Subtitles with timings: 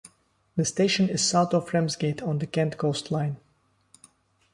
[0.55, 3.37] The station is south of Ramsgate on the Kent Coast Line.